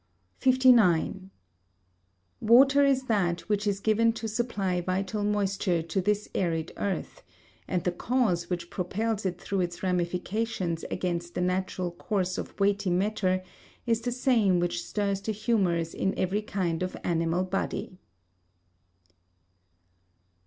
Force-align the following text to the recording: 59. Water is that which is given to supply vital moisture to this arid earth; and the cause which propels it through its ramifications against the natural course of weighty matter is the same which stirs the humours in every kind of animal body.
59. 0.39 1.29
Water 2.39 2.83
is 2.83 3.03
that 3.03 3.41
which 3.41 3.67
is 3.67 3.79
given 3.79 4.11
to 4.13 4.27
supply 4.27 4.81
vital 4.81 5.23
moisture 5.23 5.83
to 5.83 6.01
this 6.01 6.27
arid 6.33 6.71
earth; 6.77 7.21
and 7.67 7.83
the 7.83 7.91
cause 7.91 8.49
which 8.49 8.71
propels 8.71 9.27
it 9.27 9.39
through 9.39 9.61
its 9.61 9.83
ramifications 9.83 10.83
against 10.89 11.35
the 11.35 11.41
natural 11.41 11.91
course 11.91 12.39
of 12.39 12.59
weighty 12.59 12.89
matter 12.89 13.43
is 13.85 14.01
the 14.01 14.11
same 14.11 14.59
which 14.59 14.83
stirs 14.83 15.21
the 15.21 15.31
humours 15.31 15.93
in 15.93 16.17
every 16.17 16.41
kind 16.41 16.81
of 16.81 16.97
animal 17.03 17.43
body. 17.43 17.99